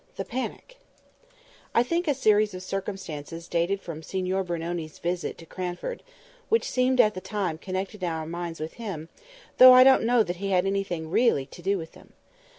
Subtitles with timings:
[0.15, 0.77] THE PANIC
[1.75, 6.01] I THINK a series of circumstances dated from Signor Brunoni's visit to Cranford,
[6.49, 9.09] which seemed at the time connected in our minds with him,
[9.59, 12.13] though I don't know that he had anything really to do with them.